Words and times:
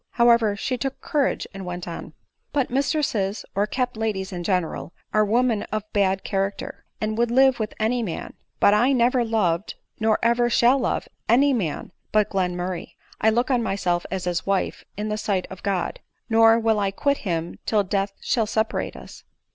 However 0.13 0.55
she 0.55 0.79
took 0.79 0.99
courage 0.99 1.45
and 1.53 1.63
went 1.63 1.87
on." 1.87 2.13
But 2.53 2.71
mistresses, 2.71 3.45
or 3.53 3.67
kept 3.67 3.95
ladies 3.95 4.33
in 4.33 4.43
general, 4.43 4.93
are 5.13 5.23
women 5.23 5.61
of 5.71 5.83
bad 5.93 6.23
character, 6.23 6.85
and 6.99 7.19
would 7.19 7.29
live 7.29 7.59
with 7.59 7.75
any 7.79 8.01
man; 8.01 8.33
but 8.59 8.73
I 8.73 8.93
never 8.93 9.23
loved, 9.23 9.75
nor 9.99 10.17
ever 10.23 10.49
shall 10.49 10.79
love, 10.79 11.07
any 11.29 11.53
man 11.53 11.91
but 12.11 12.29
Mr 12.29 12.31
Glen 12.31 12.55
murray. 12.55 12.97
I 13.21 13.29
look 13.29 13.51
on 13.51 13.61
myself 13.61 14.07
as 14.09 14.23
his 14.23 14.43
wife 14.43 14.83
in 14.97 15.09
the 15.09 15.19
sight 15.19 15.45
of 15.51 15.61
God; 15.61 15.99
nor 16.31 16.57
will 16.57 16.79
I 16.79 16.89
quit 16.89 17.17
him 17.19 17.59
till 17.67 17.83
death 17.83 18.13
shall 18.21 18.47
seperate 18.47 18.95
us." 18.95 19.23